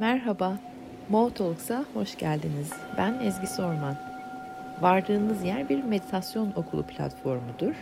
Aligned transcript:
Merhaba, 0.00 0.58
Mo 1.08 1.30
Talks'a 1.30 1.84
hoş 1.94 2.18
geldiniz. 2.18 2.72
Ben 2.96 3.20
Ezgi 3.20 3.46
Sorman. 3.46 3.96
Vardığınız 4.80 5.44
yer 5.44 5.68
bir 5.68 5.84
meditasyon 5.84 6.52
okulu 6.56 6.86
platformudur. 6.86 7.74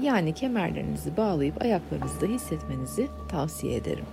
Yani 0.00 0.34
kemerlerinizi 0.34 1.16
bağlayıp 1.16 1.62
ayaklarınızda 1.62 2.26
hissetmenizi 2.26 3.08
tavsiye 3.28 3.76
ederim. 3.76 4.04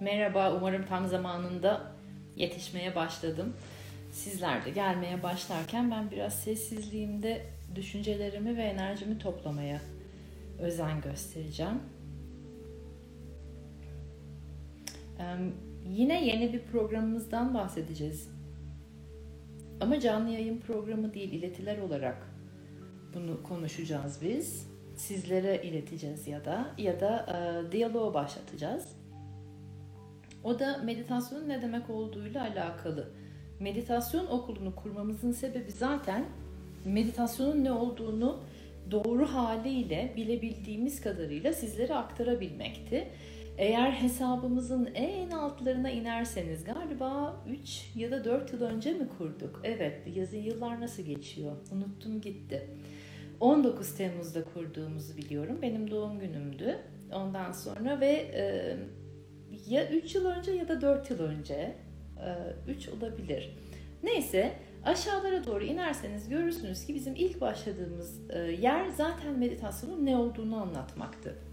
Merhaba, 0.00 0.52
umarım 0.56 0.86
tam 0.86 1.06
zamanında 1.06 1.92
yetişmeye 2.36 2.94
başladım. 2.94 3.56
Sizler 4.12 4.64
de 4.64 4.70
gelmeye 4.70 5.22
başlarken 5.22 5.90
ben 5.90 6.10
biraz 6.10 6.34
sessizliğimde 6.34 7.46
düşüncelerimi 7.74 8.56
ve 8.56 8.62
enerjimi 8.62 9.18
toplamaya 9.18 9.80
özen 10.60 11.00
göstereceğim. 11.00 11.80
Yine 15.88 16.26
yeni 16.26 16.52
bir 16.52 16.62
programımızdan 16.62 17.54
bahsedeceğiz. 17.54 18.30
Ama 19.80 20.00
canlı 20.00 20.30
yayın 20.30 20.58
programı 20.58 21.14
değil, 21.14 21.32
iletiler 21.32 21.78
olarak 21.78 22.30
bunu 23.14 23.42
konuşacağız 23.42 24.18
biz. 24.22 24.70
Sizlere 24.96 25.62
ileteceğiz 25.62 26.28
ya 26.28 26.44
da 26.44 26.74
ya 26.78 27.00
da 27.00 27.26
e, 27.26 27.72
diyaloğu 27.72 28.14
başlatacağız. 28.14 28.88
O 30.44 30.58
da 30.58 30.78
meditasyonun 30.84 31.48
ne 31.48 31.62
demek 31.62 31.90
olduğuyla 31.90 32.42
alakalı. 32.42 33.10
Meditasyon 33.60 34.26
okulunu 34.26 34.74
kurmamızın 34.74 35.32
sebebi 35.32 35.72
zaten 35.72 36.24
meditasyonun 36.84 37.64
ne 37.64 37.72
olduğunu 37.72 38.40
doğru 38.90 39.26
haliyle 39.26 40.12
bilebildiğimiz 40.16 41.00
kadarıyla 41.00 41.52
sizlere 41.52 41.94
aktarabilmekti. 41.94 43.08
Eğer 43.60 43.90
hesabımızın 43.90 44.88
en 44.94 45.30
altlarına 45.30 45.90
inerseniz 45.90 46.64
galiba 46.64 47.36
3 47.48 47.90
ya 47.94 48.10
da 48.10 48.24
4 48.24 48.52
yıl 48.52 48.62
önce 48.62 48.92
mi 48.92 49.08
kurduk? 49.18 49.60
Evet, 49.64 50.00
yazı 50.14 50.36
yıllar 50.36 50.80
nasıl 50.80 51.02
geçiyor? 51.02 51.52
Unuttum 51.72 52.20
gitti. 52.20 52.66
19 53.40 53.96
Temmuz'da 53.96 54.44
kurduğumuzu 54.44 55.16
biliyorum. 55.16 55.58
Benim 55.62 55.90
doğum 55.90 56.18
günümdü. 56.18 56.78
Ondan 57.12 57.52
sonra 57.52 58.00
ve 58.00 58.10
e, 58.34 58.76
ya 59.68 59.90
3 59.90 60.14
yıl 60.14 60.26
önce 60.26 60.52
ya 60.52 60.68
da 60.68 60.80
4 60.80 61.10
yıl 61.10 61.20
önce 61.20 61.74
3 62.68 62.88
e, 62.88 62.90
olabilir. 62.90 63.56
Neyse 64.02 64.52
aşağılara 64.84 65.46
doğru 65.46 65.64
inerseniz 65.64 66.28
görürsünüz 66.28 66.86
ki 66.86 66.94
bizim 66.94 67.14
ilk 67.14 67.40
başladığımız 67.40 68.30
e, 68.30 68.38
yer 68.38 68.88
zaten 68.88 69.38
meditasyonun 69.38 70.06
ne 70.06 70.16
olduğunu 70.16 70.62
anlatmaktı. 70.62 71.49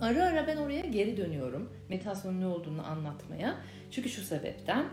Ara 0.00 0.24
ara 0.24 0.46
ben 0.46 0.56
oraya 0.56 0.80
geri 0.80 1.16
dönüyorum 1.16 1.70
meditasyonun 1.88 2.40
ne 2.40 2.46
olduğunu 2.46 2.86
anlatmaya. 2.86 3.56
Çünkü 3.90 4.08
şu 4.08 4.22
sebepten 4.22 4.84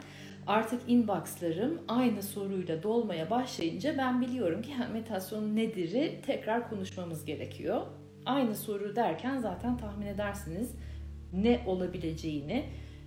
artık 0.47 0.81
inboxlarım 0.87 1.81
aynı 1.87 2.23
soruyla 2.23 2.83
dolmaya 2.83 3.29
başlayınca 3.29 3.97
ben 3.97 4.21
biliyorum 4.21 4.61
ki 4.61 4.71
meditasyon 4.93 5.55
nedir'i 5.55 6.21
tekrar 6.25 6.69
konuşmamız 6.69 7.25
gerekiyor. 7.25 7.81
Aynı 8.25 8.55
soru 8.55 8.95
derken 8.95 9.37
zaten 9.37 9.77
tahmin 9.77 10.05
edersiniz 10.05 10.75
ne 11.33 11.61
olabileceğini. 11.65 12.65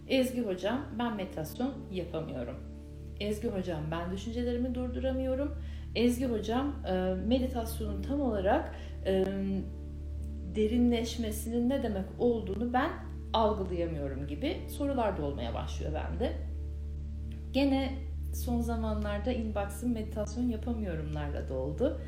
Ezgi 0.08 0.42
hocam 0.42 0.80
ben 0.98 1.16
meditasyon 1.16 1.74
yapamıyorum. 1.92 2.56
Ezgi 3.20 3.48
hocam 3.48 3.80
ben 3.90 4.12
düşüncelerimi 4.12 4.74
durduramıyorum. 4.74 5.54
Ezgi 5.94 6.26
hocam 6.26 6.74
meditasyonun 7.26 8.02
tam 8.02 8.20
olarak 8.20 8.74
derinleşmesinin 10.56 11.68
ne 11.68 11.82
demek 11.82 12.04
olduğunu 12.18 12.72
ben 12.72 12.90
algılayamıyorum 13.32 14.26
gibi 14.26 14.56
sorular 14.68 15.16
da 15.16 15.22
olmaya 15.22 15.54
başlıyor 15.54 15.92
bende. 15.94 16.32
Gene 17.52 17.92
son 18.34 18.60
zamanlarda 18.60 19.32
inbox'ım 19.32 19.92
meditasyon 19.92 20.48
yapamıyorumlarla 20.48 21.48
doldu. 21.48 22.00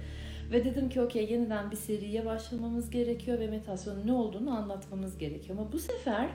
Ve 0.50 0.65
dedim 0.65 0.89
ki 0.89 1.00
okey 1.00 1.33
yeniden 1.33 1.71
bir 1.71 1.77
seriye 1.77 2.27
başlamamız 2.27 2.91
gerekiyor 2.91 3.39
ve 3.39 3.47
meditasyonun 3.47 4.06
ne 4.06 4.12
olduğunu 4.12 4.50
anlatmamız 4.50 5.19
gerekiyor. 5.19 5.59
Ama 5.59 5.73
bu 5.73 5.78
sefer 5.78 6.28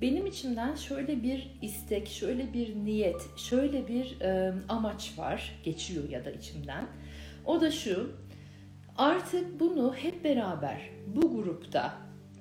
benim 0.00 0.26
içimden 0.26 0.74
şöyle 0.74 1.22
bir 1.22 1.58
istek, 1.62 2.08
şöyle 2.08 2.52
bir 2.52 2.76
niyet, 2.76 3.38
şöyle 3.38 3.88
bir 3.88 4.20
e, 4.20 4.54
amaç 4.68 5.18
var, 5.18 5.60
geçiyor 5.64 6.08
ya 6.08 6.24
da 6.24 6.30
içimden. 6.30 6.86
O 7.46 7.60
da 7.60 7.70
şu, 7.70 8.12
artık 9.00 9.60
bunu 9.60 9.94
hep 9.94 10.24
beraber 10.24 10.90
bu 11.06 11.36
grupta 11.36 11.92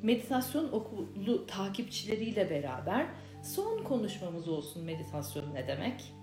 meditasyon 0.04 0.72
okulu 0.72 1.46
takipçileriyle 1.48 2.50
beraber 2.50 3.06
son 3.44 3.84
konuşmamız 3.84 4.48
olsun 4.48 4.84
meditasyon 4.84 5.54
ne 5.54 5.68
demek? 5.68 6.14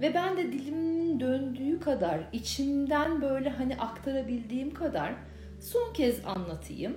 Ve 0.00 0.14
ben 0.14 0.36
de 0.36 0.52
dilimin 0.52 1.20
döndüğü 1.20 1.80
kadar, 1.80 2.20
içimden 2.32 3.22
böyle 3.22 3.48
hani 3.48 3.76
aktarabildiğim 3.76 4.74
kadar 4.74 5.14
son 5.60 5.92
kez 5.92 6.26
anlatayım. 6.26 6.96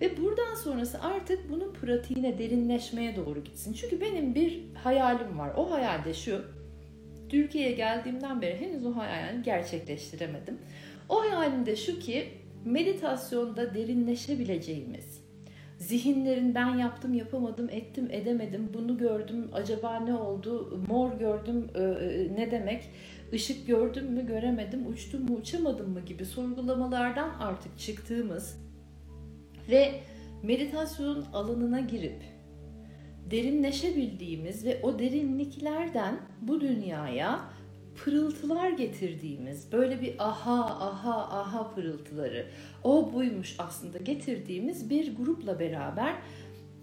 Ve 0.00 0.16
buradan 0.16 0.54
sonrası 0.54 1.02
artık 1.02 1.50
bunun 1.50 1.72
pratiğine, 1.72 2.38
derinleşmeye 2.38 3.16
doğru 3.16 3.44
gitsin. 3.44 3.72
Çünkü 3.72 4.00
benim 4.00 4.34
bir 4.34 4.74
hayalim 4.74 5.38
var. 5.38 5.52
O 5.56 5.70
hayal 5.70 6.04
de 6.04 6.14
şu. 6.14 6.44
Türkiye'ye 7.28 7.72
geldiğimden 7.72 8.42
beri 8.42 8.60
henüz 8.60 8.86
o 8.86 8.96
hayalini 8.96 9.42
gerçekleştiremedim. 9.42 10.58
O 11.12 11.20
hayalim 11.20 11.66
de 11.66 11.76
şu 11.76 11.98
ki 11.98 12.28
meditasyonda 12.64 13.74
derinleşebileceğimiz, 13.74 15.24
zihinlerin 15.78 16.54
ben 16.54 16.78
yaptım 16.78 17.14
yapamadım 17.14 17.68
ettim 17.70 18.08
edemedim 18.10 18.70
bunu 18.74 18.98
gördüm 18.98 19.50
acaba 19.52 20.00
ne 20.00 20.14
oldu 20.14 20.80
mor 20.88 21.12
gördüm 21.18 21.68
e, 21.74 21.82
e, 21.82 22.34
ne 22.34 22.50
demek 22.50 22.90
ışık 23.32 23.66
gördüm 23.66 24.12
mü 24.12 24.26
göremedim 24.26 24.86
uçtum 24.86 25.22
mu 25.22 25.36
uçamadım 25.36 25.90
mı 25.90 26.00
gibi 26.00 26.24
sorgulamalardan 26.24 27.30
artık 27.40 27.78
çıktığımız 27.78 28.58
ve 29.70 29.92
meditasyon 30.42 31.24
alanına 31.32 31.80
girip 31.80 32.22
derinleşebildiğimiz 33.30 34.64
ve 34.64 34.80
o 34.82 34.98
derinliklerden 34.98 36.20
bu 36.40 36.60
dünyaya 36.60 37.40
pırıltılar 37.96 38.70
getirdiğimiz 38.70 39.72
böyle 39.72 40.00
bir 40.00 40.14
aha 40.18 40.64
aha 40.64 41.40
aha 41.40 41.70
pırıltıları 41.74 42.46
o 42.84 43.12
buymuş 43.14 43.56
aslında 43.58 43.98
getirdiğimiz 43.98 44.90
bir 44.90 45.16
grupla 45.16 45.60
beraber 45.60 46.14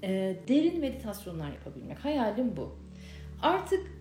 e, 0.03 0.35
derin 0.47 0.79
meditasyonlar 0.79 1.51
yapabilmek 1.51 2.05
hayalim 2.05 2.57
bu. 2.57 2.75
Artık 3.41 3.99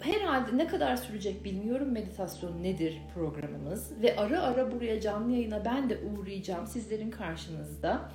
herhalde 0.00 0.58
ne 0.58 0.66
kadar 0.66 0.96
sürecek 0.96 1.44
bilmiyorum 1.44 1.92
meditasyon 1.92 2.62
nedir 2.62 2.98
programımız 3.14 4.02
ve 4.02 4.16
ara 4.16 4.42
ara 4.42 4.72
buraya 4.72 5.00
canlı 5.00 5.32
yayına 5.32 5.64
ben 5.64 5.90
de 5.90 5.98
uğrayacağım 5.98 6.66
sizlerin 6.66 7.10
karşınızda. 7.10 8.10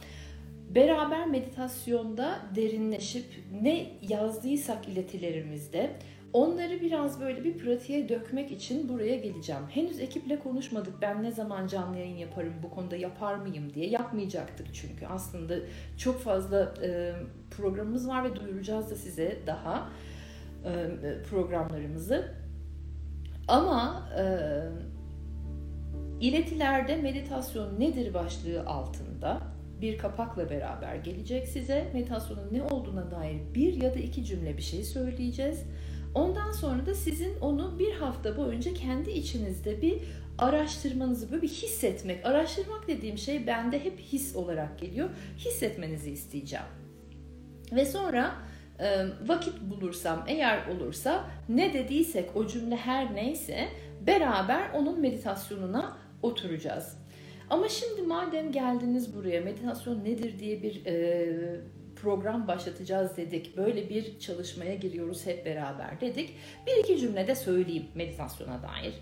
Beraber 0.76 1.28
meditasyonda 1.28 2.40
derinleşip 2.56 3.26
ne 3.62 3.92
yazdıysak 4.10 4.88
iletilerimizde 4.88 5.96
Onları 6.34 6.82
biraz 6.82 7.22
böyle 7.22 7.44
bir 7.44 7.58
pratiğe 7.58 8.10
dökmek 8.10 8.52
için 8.52 8.90
buraya 8.90 9.16
geleceğim. 9.16 9.62
Henüz 9.70 10.00
ekiple 10.00 10.40
konuşmadık. 10.40 10.94
Ben 11.02 11.24
ne 11.24 11.32
zaman 11.32 11.68
canlı 11.68 11.98
yayın 11.98 12.18
yaparım, 12.18 12.54
bu 12.64 12.70
konuda 12.70 12.96
yapar 12.96 13.36
mıyım 13.36 13.74
diye. 13.74 13.90
Yapmayacaktık 13.90 14.68
çünkü. 14.74 15.06
Aslında 15.06 15.56
çok 15.98 16.22
fazla 16.22 16.74
e, 16.84 17.14
programımız 17.52 18.08
var 18.08 18.24
ve 18.24 18.36
duyuracağız 18.36 18.92
da 18.92 18.96
size 18.96 19.40
daha 19.48 19.90
e, 20.66 21.24
programlarımızı. 21.30 22.32
Ama 23.48 24.10
e, 24.20 24.24
iletilerde 26.22 26.96
meditasyon 26.96 27.80
nedir 27.80 28.14
başlığı 28.14 28.66
altında 28.66 29.42
bir 29.82 29.98
kapakla 29.98 30.50
beraber 30.50 30.96
gelecek 30.96 31.48
size. 31.48 31.88
Meditasyonun 31.94 32.48
ne 32.52 32.64
olduğuna 32.64 33.12
dair 33.12 33.42
bir 33.56 33.74
ya 33.74 33.94
da 33.94 34.00
iki 34.00 34.26
cümle 34.26 34.58
bir 34.58 34.62
şey 34.62 34.84
söyleyeceğiz. 34.84 35.64
Ondan 36.16 36.52
sonra 36.52 36.86
da 36.86 36.94
sizin 36.94 37.40
onu 37.40 37.80
bir 37.80 37.94
hafta 37.94 38.38
boyunca 38.38 38.74
kendi 38.74 39.12
içinizde 39.12 39.82
bir 39.82 40.02
araştırmanızı 40.38 41.32
böyle 41.32 41.42
bir 41.42 41.48
hissetmek. 41.48 42.26
Araştırmak 42.26 42.88
dediğim 42.88 43.18
şey 43.18 43.48
bende 43.48 43.86
hep 43.86 44.00
his 44.00 44.36
olarak 44.36 44.80
geliyor. 44.80 45.10
Hissetmenizi 45.38 46.12
isteyeceğim. 46.12 46.66
Ve 47.72 47.86
sonra 47.86 48.36
vakit 49.28 49.54
bulursam 49.62 50.24
eğer 50.28 50.68
olursa 50.68 51.26
ne 51.50 51.74
dediysek 51.74 52.36
o 52.36 52.48
cümle 52.48 52.76
her 52.76 53.16
neyse 53.16 53.68
beraber 54.08 54.70
onun 54.74 55.00
meditasyonuna 55.00 55.98
oturacağız. 56.22 56.98
Ama 57.50 57.70
şimdi 57.70 58.02
madem 58.02 58.52
geldiniz 58.52 59.16
buraya 59.16 59.42
meditasyon 59.42 60.04
nedir 60.04 60.40
diye 60.40 60.64
bir 60.64 60.86
e, 60.86 61.62
program 62.02 62.48
başlatacağız 62.48 63.18
dedik. 63.18 63.58
Böyle 63.58 63.90
bir 63.90 64.20
çalışmaya 64.20 64.76
giriyoruz 64.76 65.26
hep 65.26 65.46
beraber 65.46 66.02
dedik. 66.02 66.36
Bir 66.68 66.84
iki 66.84 67.00
cümle 67.00 67.28
de 67.28 67.36
söyleyeyim 67.36 67.86
meditasyona 67.96 68.60
dair. 68.64 68.94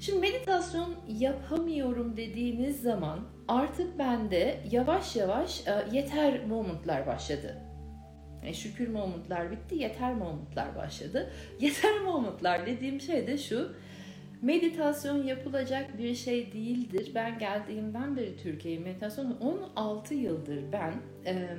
Şimdi 0.00 0.18
meditasyon 0.18 0.94
yapamıyorum 1.08 2.16
dediğiniz 2.16 2.82
zaman 2.82 3.20
artık 3.48 3.98
bende 3.98 4.60
yavaş 4.70 5.16
yavaş 5.16 5.66
e, 5.66 5.96
yeter 5.96 6.46
momentlar 6.46 7.06
başladı. 7.06 7.58
E, 8.42 8.54
şükür 8.54 8.88
momentlar 8.88 9.50
bitti, 9.50 9.74
yeter 9.74 10.14
momentlar 10.14 10.76
başladı. 10.76 11.30
Yeter 11.60 12.00
momentlar 12.00 12.66
dediğim 12.66 13.00
şey 13.00 13.26
de 13.26 13.38
şu. 13.38 13.72
Meditasyon 14.42 15.22
yapılacak 15.22 15.98
bir 15.98 16.14
şey 16.14 16.52
değildir. 16.52 17.12
Ben 17.14 17.38
geldiğimden 17.38 18.16
beri 18.16 18.36
Türkiye'ye 18.36 18.80
meditasyon 18.80 19.36
16 19.76 20.14
yıldır 20.14 20.72
ben 20.72 20.94
e, 21.26 21.56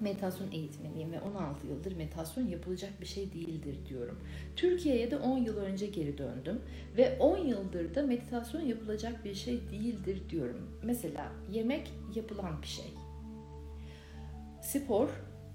meditasyon 0.00 0.50
eğitmeniyim 0.50 1.12
ve 1.12 1.20
16 1.20 1.66
yıldır 1.66 1.96
meditasyon 1.96 2.46
yapılacak 2.46 3.00
bir 3.00 3.06
şey 3.06 3.32
değildir 3.32 3.76
diyorum. 3.88 4.18
Türkiye'ye 4.56 5.10
de 5.10 5.16
10 5.16 5.38
yıl 5.38 5.56
önce 5.56 5.86
geri 5.86 6.18
döndüm 6.18 6.60
ve 6.96 7.18
10 7.18 7.38
yıldır 7.38 7.94
da 7.94 8.02
meditasyon 8.02 8.60
yapılacak 8.60 9.24
bir 9.24 9.34
şey 9.34 9.60
değildir 9.70 10.22
diyorum. 10.30 10.80
Mesela 10.82 11.32
yemek 11.52 11.92
yapılan 12.14 12.62
bir 12.62 12.66
şey. 12.66 12.94
Spor 14.62 15.08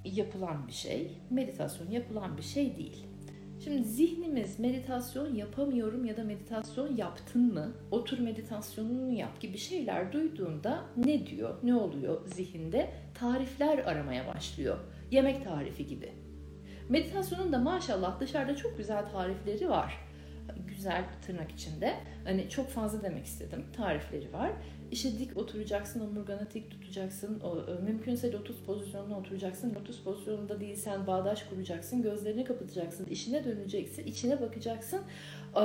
yapılan 0.05 0.67
bir 0.67 0.73
şey, 0.73 1.11
meditasyon 1.29 1.91
yapılan 1.91 2.37
bir 2.37 2.43
şey 2.43 2.75
değil. 2.75 3.05
Şimdi 3.65 3.83
zihnimiz 3.83 4.59
meditasyon 4.59 5.35
yapamıyorum 5.35 6.05
ya 6.05 6.17
da 6.17 6.23
meditasyon 6.23 6.95
yaptın 6.95 7.53
mı? 7.53 7.73
Otur 7.91 8.19
meditasyonunu 8.19 9.11
yap 9.11 9.39
gibi 9.39 9.57
şeyler 9.57 10.13
duyduğunda 10.13 10.83
ne 10.97 11.27
diyor? 11.27 11.55
Ne 11.63 11.75
oluyor 11.75 12.27
zihinde? 12.27 12.89
Tarifler 13.13 13.77
aramaya 13.77 14.27
başlıyor. 14.35 14.77
Yemek 15.11 15.43
tarifi 15.43 15.87
gibi. 15.87 16.11
Meditasyonun 16.89 17.51
da 17.51 17.59
maşallah 17.59 18.19
dışarıda 18.19 18.55
çok 18.55 18.77
güzel 18.77 19.09
tarifleri 19.11 19.69
var. 19.69 20.04
Güzel 20.67 21.03
tırnak 21.25 21.51
içinde. 21.51 21.93
Hani 22.23 22.49
çok 22.49 22.69
fazla 22.69 23.03
demek 23.03 23.25
istedim. 23.25 23.65
Tarifleri 23.77 24.33
var. 24.33 24.51
İşte 24.91 25.19
dik 25.19 25.37
oturacaksın, 25.37 25.99
omurganı 25.99 26.47
dik 26.53 26.71
tutacaksın. 26.71 27.39
O, 27.39 27.57
e, 27.57 27.81
mümkünse 27.83 28.31
lotus 28.31 28.57
pozisyonuna 28.65 29.17
oturacaksın. 29.17 29.75
Lotus 29.75 30.03
pozisyonunda 30.03 30.59
değilsen 30.59 31.07
bağdaş 31.07 31.43
kuracaksın. 31.43 32.01
Gözlerini 32.01 32.43
kapatacaksın. 32.43 33.05
işine 33.05 33.43
döneceksin. 33.43 34.05
içine 34.05 34.41
bakacaksın. 34.41 35.01
Ee, 35.55 35.61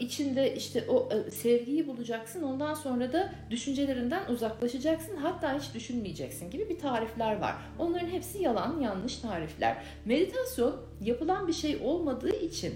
içinde 0.00 0.54
işte 0.56 0.84
o 0.88 1.08
e, 1.12 1.30
sevgiyi 1.30 1.86
bulacaksın. 1.86 2.42
Ondan 2.42 2.74
sonra 2.74 3.12
da 3.12 3.32
düşüncelerinden 3.50 4.28
uzaklaşacaksın. 4.28 5.16
Hatta 5.16 5.58
hiç 5.58 5.74
düşünmeyeceksin 5.74 6.50
gibi 6.50 6.68
bir 6.68 6.78
tarifler 6.78 7.40
var. 7.40 7.54
Onların 7.78 8.08
hepsi 8.08 8.42
yalan, 8.42 8.80
yanlış 8.80 9.16
tarifler. 9.16 9.76
Meditasyon 10.04 10.76
yapılan 11.04 11.48
bir 11.48 11.52
şey 11.52 11.76
olmadığı 11.84 12.36
için 12.36 12.74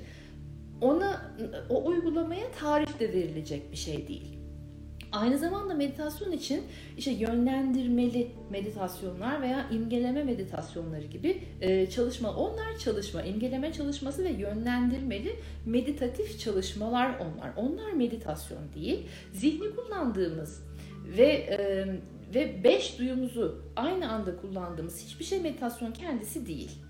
ona 0.85 1.35
o 1.69 1.87
uygulamaya 1.87 2.53
tarif 2.61 3.01
de 3.01 3.13
verilecek 3.13 3.73
bir 3.73 3.77
şey 3.77 4.09
değil. 4.09 4.39
Aynı 5.13 5.39
zamanda 5.39 5.75
meditasyon 5.75 6.33
için 6.33 6.63
işte 6.99 7.11
yönlendirmeli 7.11 8.31
meditasyonlar 8.51 9.43
veya 9.43 9.67
imgeleme 9.71 10.25
meditasyonları 10.25 11.07
gibi 11.07 11.43
e, 11.61 11.91
çalışma. 11.91 12.37
Onlar 12.37 12.79
çalışma, 12.79 13.23
imgeleme 13.23 13.73
çalışması 13.73 14.25
ve 14.25 14.31
yönlendirmeli 14.31 15.37
meditatif 15.67 16.41
çalışmalar 16.41 17.19
onlar. 17.19 17.53
Onlar 17.57 17.93
meditasyon 17.93 18.73
değil. 18.75 19.07
Zihni 19.33 19.77
kullandığımız 19.77 20.63
ve 21.17 21.27
e, 21.27 21.87
ve 22.35 22.65
beş 22.65 22.99
duyumuzu 22.99 23.63
aynı 23.77 24.13
anda 24.13 24.37
kullandığımız 24.37 25.05
hiçbir 25.05 25.25
şey 25.25 25.41
meditasyon 25.41 25.93
kendisi 25.93 26.47
değil. 26.47 26.84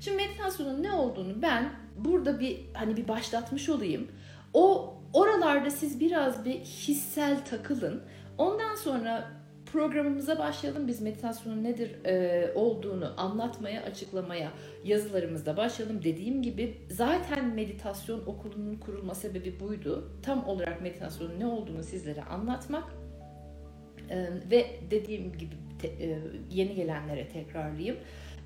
Şimdi 0.00 0.16
meditasyonun 0.16 0.82
ne 0.82 0.92
olduğunu 0.92 1.42
ben 1.42 1.72
burada 1.96 2.40
bir 2.40 2.60
hani 2.74 2.96
bir 2.96 3.08
başlatmış 3.08 3.68
olayım. 3.68 4.08
O 4.54 4.94
Oralarda 5.12 5.70
siz 5.70 6.00
biraz 6.00 6.44
bir 6.44 6.54
hissel 6.60 7.44
takılın. 7.44 8.02
Ondan 8.38 8.74
sonra 8.74 9.30
programımıza 9.72 10.38
başlayalım. 10.38 10.88
Biz 10.88 11.00
meditasyonun 11.00 11.64
nedir 11.64 12.04
e, 12.04 12.52
olduğunu 12.54 13.14
anlatmaya, 13.16 13.82
açıklamaya 13.82 14.50
yazılarımızda 14.84 15.56
başlayalım. 15.56 16.04
Dediğim 16.04 16.42
gibi 16.42 16.76
zaten 16.90 17.54
meditasyon 17.54 18.26
okulunun 18.26 18.76
kurulma 18.76 19.14
sebebi 19.14 19.60
buydu. 19.60 20.12
Tam 20.22 20.48
olarak 20.48 20.82
meditasyonun 20.82 21.40
ne 21.40 21.46
olduğunu 21.46 21.82
sizlere 21.82 22.22
anlatmak. 22.22 22.84
E, 24.10 24.28
ve 24.50 24.66
dediğim 24.90 25.32
gibi 25.32 25.54
te, 25.78 25.88
e, 25.88 26.18
yeni 26.50 26.74
gelenlere 26.74 27.28
tekrarlayayım 27.28 27.96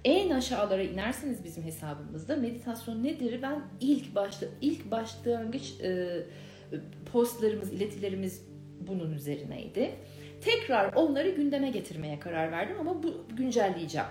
en 0.05 0.31
aşağılara 0.31 0.83
inerseniz 0.83 1.45
bizim 1.45 1.65
hesabımızda 1.65 2.37
meditasyon 2.37 3.05
nedir 3.05 3.43
ben 3.43 3.63
ilk 3.81 4.15
başta 4.15 4.47
ilk 4.61 4.91
başlangıç 4.91 5.81
e, 5.81 6.23
postlarımız, 7.13 7.73
iletilerimiz 7.73 8.43
bunun 8.81 9.13
üzerineydi. 9.13 9.95
Tekrar 10.41 10.93
onları 10.93 11.31
gündeme 11.31 11.71
getirmeye 11.71 12.21
karar 12.21 12.53
verdim 12.53 12.77
ama 12.81 13.03
bu 13.03 13.27
güncelleyeceğim. 13.37 14.09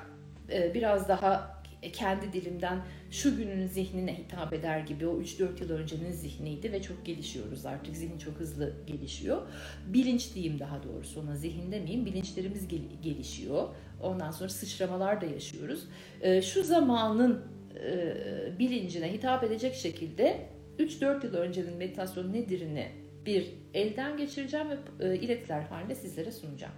Ee, 0.51 0.73
biraz 0.73 1.07
daha 1.07 1.62
kendi 1.91 2.33
dilimden 2.33 2.79
şu 3.11 3.37
günün 3.37 3.67
zihnine 3.67 4.17
hitap 4.17 4.53
eder 4.53 4.79
gibi 4.79 5.07
o 5.07 5.21
3-4 5.21 5.61
yıl 5.61 5.69
öncenin 5.69 6.11
zihniydi 6.11 6.71
ve 6.71 6.81
çok 6.81 7.05
gelişiyoruz 7.05 7.65
artık. 7.65 7.95
Zihin 7.95 8.17
çok 8.17 8.39
hızlı 8.39 8.73
gelişiyor. 8.87 9.41
Bilinç 9.87 10.35
diyeyim 10.35 10.59
daha 10.59 10.83
doğrusu 10.83 11.21
ona 11.21 11.35
zihin 11.35 11.71
demeyeyim. 11.71 12.05
Bilinçlerimiz 12.05 12.67
gelişiyor. 13.03 13.67
Ondan 14.01 14.31
sonra 14.31 14.49
sıçramalar 14.49 15.21
da 15.21 15.25
yaşıyoruz. 15.25 15.83
Ee, 16.21 16.41
şu 16.41 16.63
zamanın 16.63 17.41
e, 17.85 18.59
bilincine 18.59 19.13
hitap 19.13 19.43
edecek 19.43 19.75
şekilde 19.75 20.49
3-4 20.79 21.25
yıl 21.25 21.33
öncenin 21.33 21.77
meditasyon 21.77 22.33
nedirini 22.33 22.87
bir 23.25 23.47
elden 23.73 24.17
geçireceğim 24.17 24.67
ve 24.69 24.77
e, 24.99 25.17
iletiler 25.17 25.61
halinde 25.61 25.95
sizlere 25.95 26.31
sunacağım. 26.31 26.73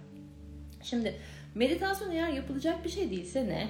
Şimdi 0.82 1.14
meditasyon 1.54 2.10
eğer 2.10 2.28
yapılacak 2.28 2.84
bir 2.84 2.90
şey 2.90 3.10
değilse 3.10 3.48
ne? 3.48 3.68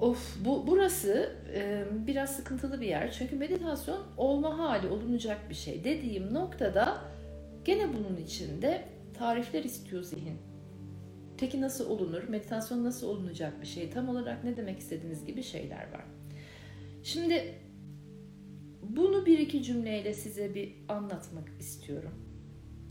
Of 0.00 0.36
bu 0.44 0.66
burası 0.66 1.36
e, 1.54 1.84
biraz 2.06 2.36
sıkıntılı 2.36 2.80
bir 2.80 2.86
yer. 2.86 3.12
Çünkü 3.12 3.36
meditasyon 3.36 4.02
olma 4.16 4.58
hali 4.58 4.88
olunacak 4.88 5.40
bir 5.50 5.54
şey. 5.54 5.84
Dediğim 5.84 6.34
noktada 6.34 6.98
gene 7.64 7.88
bunun 7.88 8.16
içinde 8.16 8.84
tarifler 9.18 9.64
istiyor 9.64 10.02
zihin. 10.02 10.38
Peki 11.38 11.60
nasıl 11.60 11.90
olunur? 11.90 12.28
Meditasyon 12.28 12.84
nasıl 12.84 13.08
olunacak 13.08 13.60
bir 13.60 13.66
şey? 13.66 13.90
Tam 13.90 14.08
olarak 14.08 14.44
ne 14.44 14.56
demek 14.56 14.78
istediğiniz 14.78 15.24
gibi 15.24 15.42
şeyler 15.42 15.92
var. 15.92 16.04
Şimdi 17.02 17.54
bunu 18.82 19.26
bir 19.26 19.38
iki 19.38 19.62
cümleyle 19.62 20.14
size 20.14 20.54
bir 20.54 20.72
anlatmak 20.88 21.48
istiyorum. 21.60 22.14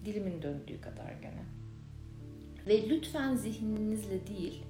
Dilimin 0.06 0.42
döndüğü 0.42 0.82
kadar 0.82 1.14
gene. 1.22 1.46
Ve 2.68 2.90
lütfen 2.90 3.36
zihninizle 3.36 4.28
değil, 4.28 4.64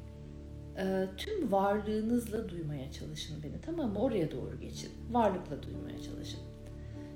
e, 0.77 1.07
tüm 1.17 1.51
varlığınızla 1.51 2.49
duymaya 2.49 2.91
çalışın 2.91 3.43
beni. 3.43 3.61
Tamam 3.61 3.93
mı? 3.93 3.99
Oraya 3.99 4.31
doğru 4.31 4.59
geçin. 4.59 4.91
Varlıkla 5.11 5.63
duymaya 5.63 6.01
çalışın. 6.01 6.39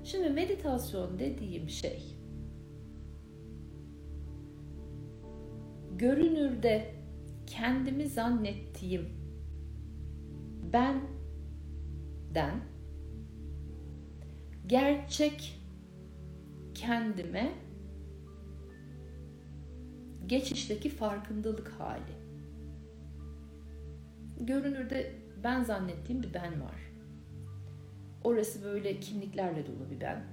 Şimdi 0.04 0.30
meditasyon 0.30 1.18
dediğim 1.18 1.68
şey 1.68 2.02
görünürde 5.98 6.94
kendimi 7.46 8.06
zannettiğim 8.06 9.08
benden 10.72 11.00
gerçek 14.66 15.60
kendime 16.74 17.52
geçişteki 20.26 20.88
farkındalık 20.88 21.68
hali. 21.68 22.27
Görünürde 24.40 25.12
ben 25.44 25.62
zannettiğim 25.62 26.22
bir 26.22 26.34
ben 26.34 26.60
var. 26.60 26.92
Orası 28.24 28.64
böyle 28.64 29.00
kimliklerle 29.00 29.66
dolu 29.66 29.90
bir 29.90 30.00
ben. 30.00 30.24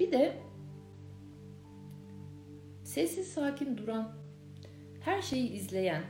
Bir 0.00 0.12
de 0.12 0.36
sessiz 2.84 3.28
sakin 3.28 3.76
duran, 3.76 4.12
her 5.00 5.22
şeyi 5.22 5.50
izleyen, 5.50 6.02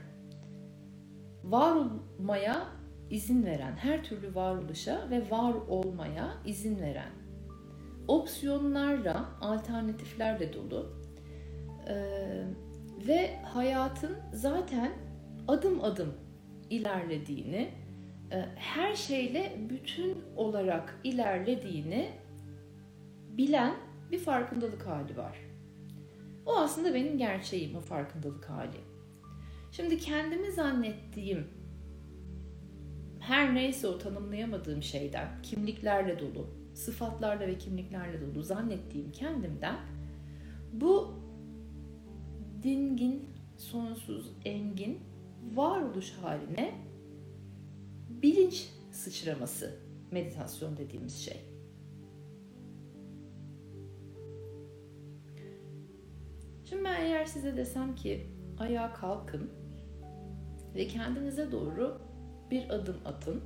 var 1.45 1.77
olmaya 1.77 2.67
izin 3.11 3.45
veren, 3.45 3.77
her 3.77 4.05
türlü 4.05 4.35
varoluşa 4.35 5.11
ve 5.11 5.31
var 5.31 5.55
olmaya 5.69 6.35
izin 6.47 6.81
veren, 6.81 7.11
opsiyonlarla, 8.09 9.29
alternatiflerle 9.41 10.53
dolu 10.53 10.93
ee, 11.89 12.45
ve 13.09 13.37
hayatın 13.43 14.17
zaten 14.33 14.93
adım 15.49 15.85
adım 15.85 16.15
ilerlediğini, 16.71 17.71
e, 18.33 18.37
her 18.57 18.95
şeyle 18.95 19.57
bütün 19.71 20.19
olarak 20.37 21.01
ilerlediğini 21.05 22.11
bilen 23.39 23.75
bir 24.11 24.19
farkındalık 24.19 24.87
hali 24.87 25.17
var. 25.17 25.39
O 26.47 26.57
aslında 26.57 26.95
benim 26.95 27.19
gerçeğim, 27.19 27.77
o 27.77 27.81
farkındalık 27.81 28.51
hali. 28.51 28.81
Şimdi 29.73 29.99
kendimi 29.99 30.53
zannettiğim 30.53 31.47
her 33.21 33.55
neyse 33.55 33.89
o 33.89 33.99
tanımlayamadığım 33.99 34.83
şeyden, 34.83 35.29
kimliklerle 35.43 36.19
dolu, 36.19 36.47
sıfatlarla 36.75 37.47
ve 37.47 37.59
kimliklerle 37.59 38.21
dolu 38.21 38.43
zannettiğim 38.43 39.13
kendimden 39.13 39.77
Bu 40.73 41.15
dingin, 42.63 43.31
sonsuz, 43.57 44.33
engin 44.45 44.99
varoluş 45.55 46.13
haline 46.13 46.75
bilinç 48.09 48.69
sıçraması 48.93 49.79
meditasyon 50.11 50.77
dediğimiz 50.77 51.17
şey. 51.17 51.57
Şimdi 56.65 56.85
ben 56.85 57.01
eğer 57.01 57.25
size 57.25 57.57
desem 57.57 57.95
ki 57.95 58.27
ayağa 58.59 58.93
kalkın 58.93 59.51
ve 60.75 60.87
kendinize 60.87 61.53
doğru 61.53 62.01
bir 62.51 62.71
adım 62.71 62.97
atın. 63.05 63.43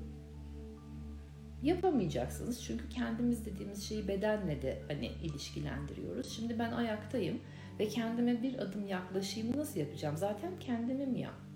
Yapamayacaksınız 1.63 2.65
çünkü 2.65 2.89
kendimiz 2.89 3.47
dediğimiz 3.47 3.83
şeyi 3.83 4.09
bedenle 4.09 4.63
de 4.63 4.83
hani 4.89 5.07
ilişkilendiriyoruz. 5.07 6.33
Şimdi 6.37 6.59
ben 6.59 6.73
ayaktayım 6.73 7.41
ve 7.79 7.89
kendime 7.89 8.43
bir 8.43 8.59
adım 8.59 8.87
yaklaşayım 8.87 9.57
nasıl 9.57 9.81
yapacağım? 9.81 10.17
Zaten 10.17 10.59
kendimim 10.61 11.17
ya. 11.17 11.50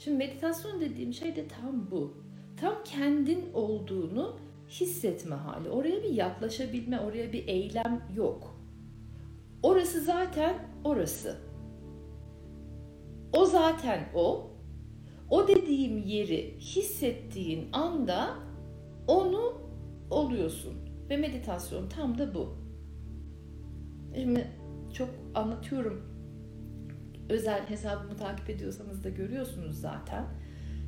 Şimdi 0.00 0.16
meditasyon 0.16 0.80
dediğim 0.80 1.12
şey 1.12 1.36
de 1.36 1.48
tam 1.48 1.90
bu. 1.90 2.14
Tam 2.56 2.74
kendin 2.84 3.52
olduğunu 3.54 4.36
hissetme 4.68 5.36
hali. 5.36 5.70
Oraya 5.70 6.02
bir 6.02 6.10
yaklaşabilme, 6.10 7.00
oraya 7.00 7.32
bir 7.32 7.48
eylem 7.48 8.02
yok. 8.16 8.56
Orası 9.62 10.00
zaten 10.00 10.68
orası. 10.84 11.36
O 13.32 13.46
zaten 13.46 14.08
o. 14.14 14.50
O 15.30 15.48
dediğim 15.48 15.98
yeri 15.98 16.56
hissettiğin 16.58 17.68
anda 17.72 18.34
onu 19.06 19.52
oluyorsun. 20.10 20.74
Ve 21.10 21.16
meditasyon 21.16 21.88
tam 21.88 22.18
da 22.18 22.34
bu. 22.34 22.48
Şimdi 24.14 24.46
çok 24.92 25.08
anlatıyorum. 25.34 26.09
Özel 27.30 27.66
hesabımı 27.66 28.16
takip 28.16 28.50
ediyorsanız 28.50 29.04
da 29.04 29.08
görüyorsunuz 29.08 29.80
zaten. 29.80 30.24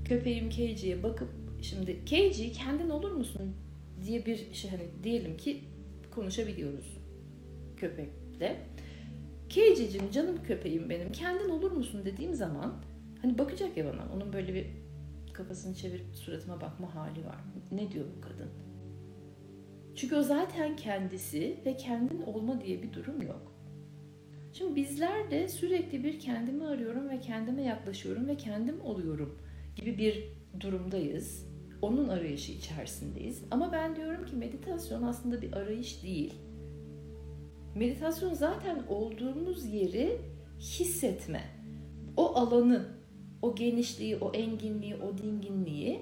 Köpeğim 0.04 0.50
Keiji'ye 0.50 1.02
bakıp 1.02 1.28
şimdi 1.62 2.04
Keiji 2.04 2.52
kendin 2.52 2.90
olur 2.90 3.12
musun 3.12 3.56
diye 4.04 4.26
bir 4.26 4.54
şey 4.54 4.70
hani 4.70 4.88
diyelim 5.02 5.37
ki 5.37 5.64
konuşabiliyoruz 6.11 6.99
köpekle. 7.76 8.66
Keiji'cim 9.49 10.11
canım 10.11 10.42
köpeğim 10.42 10.90
benim 10.90 11.12
kendin 11.12 11.49
olur 11.49 11.72
musun 11.72 12.04
dediğim 12.04 12.34
zaman 12.34 12.75
hani 13.22 13.38
bakacak 13.38 13.76
ya 13.76 13.84
bana 13.92 14.14
onun 14.14 14.32
böyle 14.32 14.54
bir 14.54 14.66
kafasını 15.32 15.75
çevirip 15.75 16.14
suratıma 16.14 16.61
bakma 16.61 16.94
hali 16.94 17.25
var. 17.25 17.38
Ne 17.72 17.90
diyor 17.90 18.04
bu 18.16 18.20
kadın? 18.20 18.50
Çünkü 19.94 20.16
o 20.16 20.22
zaten 20.22 20.76
kendisi 20.76 21.56
ve 21.66 21.76
kendin 21.76 22.22
olma 22.22 22.61
diye 22.61 22.82
bir 22.82 22.92
durum 22.92 23.22
yok. 23.22 23.51
Şimdi 24.52 24.76
bizler 24.76 25.30
de 25.30 25.49
sürekli 25.49 26.04
bir 26.04 26.21
kendimi 26.21 26.66
arıyorum 26.66 27.09
ve 27.09 27.21
kendime 27.21 27.62
yaklaşıyorum 27.62 28.28
ve 28.28 28.37
kendim 28.37 28.80
oluyorum 28.85 29.38
gibi 29.76 29.99
bir 29.99 30.28
durumdayız. 30.61 31.47
Onun 31.82 32.09
arayışı 32.09 32.52
içerisindeyiz. 32.52 33.44
Ama 33.50 33.73
ben 33.73 33.97
diyorum 33.97 34.26
ki 34.26 34.37
meditasyon 34.37 35.02
aslında 35.02 35.42
bir 35.42 35.52
arayış 35.52 36.02
değil. 36.02 36.35
Meditasyon 37.75 38.35
zaten 38.35 38.82
olduğumuz 38.88 39.66
yeri 39.66 40.18
hissetme. 40.59 41.42
O 42.16 42.37
alanı, 42.37 42.88
o 43.42 43.54
genişliği, 43.54 44.16
o 44.16 44.32
enginliği, 44.32 44.97
o 44.97 45.18
dinginliği, 45.18 46.00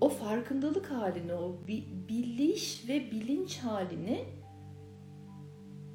o 0.00 0.08
farkındalık 0.08 0.90
halini, 0.90 1.34
o 1.34 1.56
biliş 2.08 2.88
ve 2.88 3.10
bilinç 3.10 3.58
halini 3.58 4.24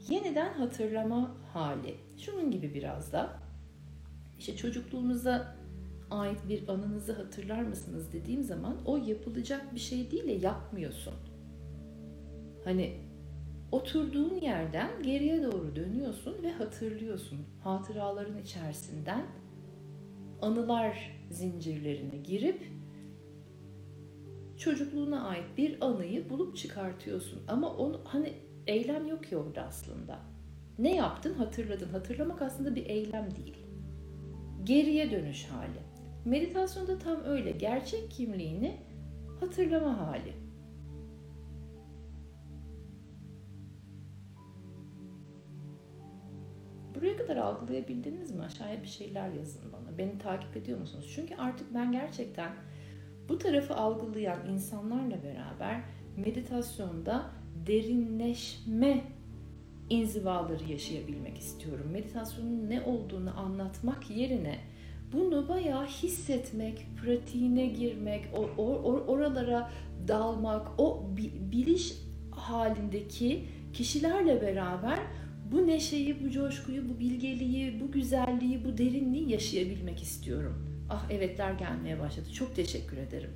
yeniden 0.09 0.53
hatırlama 0.53 1.38
hali. 1.53 1.95
Şunun 2.17 2.51
gibi 2.51 2.73
biraz 2.73 3.13
da 3.13 3.39
işte 4.39 4.55
çocukluğunuza 4.55 5.55
ait 6.11 6.39
bir 6.49 6.67
anınızı 6.67 7.13
hatırlar 7.13 7.61
mısınız 7.61 8.13
dediğim 8.13 8.43
zaman 8.43 8.77
o 8.85 8.97
yapılacak 8.97 9.75
bir 9.75 9.79
şey 9.79 10.11
değil 10.11 10.27
de 10.27 10.31
yapmıyorsun. 10.31 11.13
Hani 12.63 12.93
oturduğun 13.71 14.35
yerden 14.35 15.03
geriye 15.03 15.43
doğru 15.43 15.75
dönüyorsun 15.75 16.43
ve 16.43 16.51
hatırlıyorsun. 16.51 17.39
Hatıraların 17.63 18.37
içerisinden 18.37 19.25
anılar 20.41 21.21
zincirlerine 21.31 22.17
girip 22.17 22.71
çocukluğuna 24.57 25.27
ait 25.27 25.57
bir 25.57 25.85
anıyı 25.85 26.29
bulup 26.29 26.57
çıkartıyorsun. 26.57 27.41
Ama 27.47 27.75
onu 27.75 28.01
hani 28.03 28.33
eylem 28.67 29.07
yok 29.07 29.23
ki 29.23 29.37
orada 29.37 29.61
aslında. 29.61 30.28
Ne 30.79 30.95
yaptın 30.95 31.33
hatırladın. 31.33 31.89
Hatırlamak 31.89 32.41
aslında 32.41 32.75
bir 32.75 32.85
eylem 32.85 33.35
değil. 33.35 33.57
Geriye 34.63 35.11
dönüş 35.11 35.45
hali. 35.45 35.79
Meditasyonda 36.25 36.99
tam 36.99 37.23
öyle. 37.23 37.51
Gerçek 37.51 38.11
kimliğini 38.11 38.77
hatırlama 39.39 39.97
hali. 39.97 40.33
Buraya 46.95 47.17
kadar 47.17 47.37
algılayabildiniz 47.37 48.31
mi? 48.31 48.43
Aşağıya 48.43 48.81
bir 48.81 48.87
şeyler 48.87 49.29
yazın 49.29 49.73
bana. 49.73 49.97
Beni 49.97 50.17
takip 50.17 50.57
ediyor 50.57 50.79
musunuz? 50.79 51.11
Çünkü 51.15 51.35
artık 51.35 51.73
ben 51.73 51.91
gerçekten 51.91 52.51
bu 53.29 53.37
tarafı 53.37 53.75
algılayan 53.75 54.47
insanlarla 54.47 55.23
beraber 55.23 55.81
meditasyonda 56.17 57.25
derinleşme 57.67 59.18
inzivaları 59.89 60.63
yaşayabilmek 60.71 61.37
istiyorum. 61.37 61.89
Meditasyonun 61.91 62.69
ne 62.69 62.81
olduğunu 62.81 63.39
anlatmak 63.39 64.09
yerine 64.09 64.59
bunu 65.13 65.49
bayağı 65.49 65.85
hissetmek, 65.85 66.85
pratiğine 67.01 67.67
girmek, 67.67 68.25
or, 68.33 68.49
or, 68.57 69.07
oralara 69.07 69.71
dalmak, 70.07 70.67
o 70.77 71.09
biliş 71.51 71.93
halindeki 72.31 73.45
kişilerle 73.73 74.41
beraber 74.41 74.99
bu 75.51 75.67
neşeyi, 75.67 76.23
bu 76.23 76.31
coşkuyu, 76.31 76.89
bu 76.89 76.99
bilgeliği, 76.99 77.81
bu 77.81 77.91
güzelliği, 77.91 78.65
bu 78.65 78.77
derinliği 78.77 79.31
yaşayabilmek 79.31 80.01
istiyorum. 80.01 80.69
Ah 80.89 81.11
evetler 81.11 81.53
gelmeye 81.53 81.99
başladı. 81.99 82.31
Çok 82.33 82.55
teşekkür 82.55 82.97
ederim. 82.97 83.31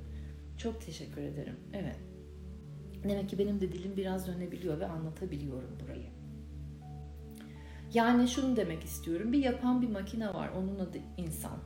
Çok 0.58 0.80
teşekkür 0.86 1.22
ederim. 1.22 1.56
Evet. 1.72 1.96
Demek 3.08 3.28
ki 3.28 3.38
benim 3.38 3.60
de 3.60 3.72
dilim 3.72 3.96
biraz 3.96 4.26
dönebiliyor 4.26 4.80
ve 4.80 4.86
anlatabiliyorum 4.86 5.78
burayı. 5.84 6.13
Yani 7.94 8.28
şunu 8.28 8.56
demek 8.56 8.84
istiyorum. 8.84 9.32
Bir 9.32 9.44
yapan 9.44 9.82
bir 9.82 9.88
makine 9.88 10.34
var. 10.34 10.50
Onun 10.58 10.78
adı 10.78 10.98
insan. 11.16 11.58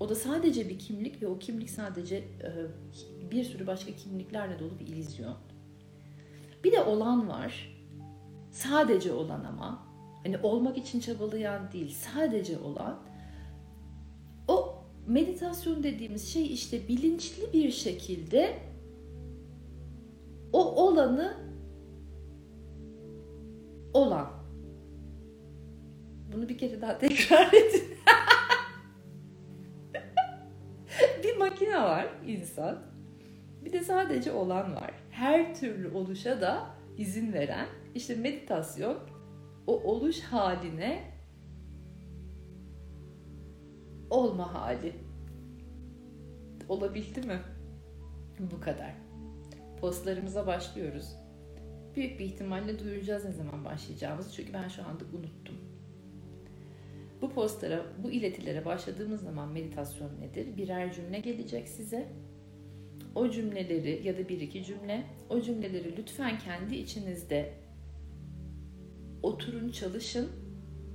O 0.00 0.08
da 0.08 0.14
sadece 0.14 0.68
bir 0.68 0.78
kimlik 0.78 1.22
ve 1.22 1.26
o 1.26 1.38
kimlik 1.38 1.70
sadece 1.70 2.16
e, 2.16 2.50
bir 3.30 3.44
sürü 3.44 3.66
başka 3.66 3.92
kimliklerle 3.92 4.58
dolu 4.58 4.78
bir 4.80 4.86
illüzyon. 4.86 5.36
Bir 6.64 6.72
de 6.72 6.82
olan 6.82 7.28
var. 7.28 7.78
Sadece 8.50 9.12
olan 9.12 9.44
ama. 9.44 9.88
Hani 10.22 10.38
olmak 10.38 10.78
için 10.78 11.00
çabalayan 11.00 11.72
değil, 11.72 11.94
sadece 11.94 12.58
olan. 12.58 12.98
O 14.48 14.74
meditasyon 15.06 15.82
dediğimiz 15.82 16.28
şey 16.28 16.52
işte 16.52 16.88
bilinçli 16.88 17.52
bir 17.52 17.70
şekilde 17.70 18.58
o 20.52 20.86
olanı 20.86 21.36
olan. 23.94 24.37
Bunu 26.32 26.48
bir 26.48 26.58
kere 26.58 26.80
daha 26.80 26.98
tekrar 26.98 27.52
edin. 27.52 27.82
bir 31.24 31.36
makine 31.36 31.82
var 31.82 32.06
insan. 32.26 32.78
Bir 33.64 33.72
de 33.72 33.84
sadece 33.84 34.32
olan 34.32 34.74
var. 34.76 34.90
Her 35.10 35.54
türlü 35.54 35.90
oluşa 35.90 36.40
da 36.40 36.66
izin 36.96 37.32
veren 37.32 37.66
işte 37.94 38.14
meditasyon 38.14 38.98
o 39.66 39.82
oluş 39.82 40.20
haline 40.20 41.04
olma 44.10 44.54
hali. 44.54 44.92
Olabildi 46.68 47.20
mi? 47.20 47.40
Bu 48.38 48.60
kadar. 48.60 48.94
Postlarımıza 49.80 50.46
başlıyoruz. 50.46 51.16
Büyük 51.96 52.20
bir 52.20 52.24
ihtimalle 52.24 52.78
duyuracağız 52.78 53.24
ne 53.24 53.32
zaman 53.32 53.64
başlayacağımızı 53.64 54.32
çünkü 54.32 54.52
ben 54.52 54.68
şu 54.68 54.82
anda 54.82 55.04
unuttum. 55.04 55.67
Bu 57.22 57.30
postlara, 57.30 57.82
bu 58.04 58.10
iletilere 58.10 58.64
başladığımız 58.64 59.22
zaman 59.22 59.48
meditasyon 59.48 60.20
nedir? 60.20 60.56
Birer 60.56 60.92
cümle 60.92 61.18
gelecek 61.18 61.68
size. 61.68 62.12
O 63.14 63.30
cümleleri 63.30 64.00
ya 64.04 64.18
da 64.18 64.28
bir 64.28 64.40
iki 64.40 64.64
cümle, 64.64 65.04
o 65.30 65.40
cümleleri 65.40 65.96
lütfen 65.96 66.38
kendi 66.38 66.76
içinizde 66.76 67.54
oturun 69.22 69.70
çalışın. 69.70 70.30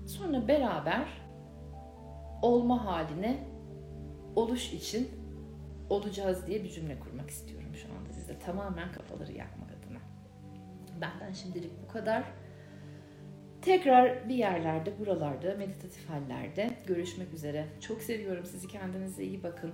Sonra 0.07 0.47
beraber 0.47 1.07
olma 2.41 2.85
haline 2.85 3.47
oluş 4.35 4.73
için 4.73 5.09
olacağız 5.89 6.47
diye 6.47 6.63
bir 6.63 6.69
cümle 6.69 6.99
kurmak 6.99 7.29
istiyorum 7.29 7.75
şu 7.75 7.93
anda 7.93 8.13
sizde. 8.13 8.39
Tamamen 8.39 8.91
kafaları 8.91 9.31
yakmak 9.31 9.69
adına. 9.71 9.99
Benden 11.01 11.33
şimdilik 11.33 11.71
bu 11.83 11.93
kadar. 11.93 12.23
Tekrar 13.65 14.29
bir 14.29 14.35
yerlerde, 14.35 14.99
buralarda, 14.99 15.55
meditatif 15.57 16.09
hallerde 16.09 16.69
görüşmek 16.87 17.33
üzere. 17.33 17.65
Çok 17.87 18.01
seviyorum 18.01 18.45
sizi. 18.45 18.67
Kendinize 18.67 19.23
iyi 19.23 19.43
bakın. 19.43 19.71